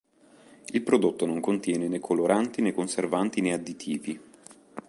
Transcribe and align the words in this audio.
Il 0.69 0.81
prodotto 0.81 1.27
non 1.27 1.39
contiene 1.39 1.87
né 1.87 1.99
coloranti, 1.99 2.63
né 2.63 2.73
conservanti, 2.73 3.39
né 3.39 3.53
additivi. 3.53 4.19